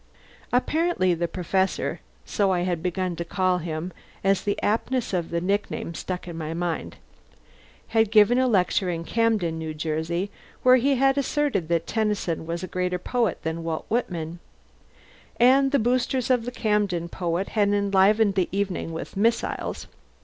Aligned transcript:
Apparently 0.51 1.13
the 1.13 1.27
Professor 1.27 1.99
(so 2.25 2.49
I 2.51 2.61
had 2.61 2.81
begun 2.81 3.15
to 3.17 3.23
call 3.23 3.59
him, 3.59 3.93
as 4.23 4.41
the 4.41 4.57
aptness 4.63 5.13
of 5.13 5.29
the 5.29 5.39
nickname 5.39 5.93
stuck 5.93 6.27
in 6.27 6.35
my 6.35 6.55
mind) 6.55 6.95
had 7.89 8.09
given 8.09 8.39
a 8.39 8.47
lecture 8.47 8.89
in 8.89 9.03
Camden, 9.03 9.61
N.J., 9.61 10.31
where 10.63 10.77
he 10.77 10.95
had 10.95 11.19
asserted 11.19 11.67
that 11.67 11.85
Tennyson 11.85 12.47
was 12.47 12.63
a 12.63 12.67
greater 12.67 12.97
poet 12.97 13.43
than 13.43 13.63
Walt 13.63 13.85
Whitman; 13.89 14.39
and 15.39 15.69
the 15.71 15.77
boosters 15.77 16.31
of 16.31 16.45
the 16.45 16.51
Camden 16.51 17.07
poet 17.07 17.49
had 17.49 17.69
enlivened 17.69 18.33
the 18.33 18.49
evening 18.51 18.93
with 18.93 19.15
missiles. 19.15 19.85